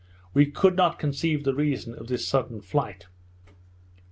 We 0.33 0.47
could 0.47 0.75
not 0.75 0.97
conceive 0.97 1.43
the 1.43 1.53
reason 1.53 1.93
of 1.93 2.07
this 2.07 2.27
sudden 2.27 2.61
fright. 2.61 3.05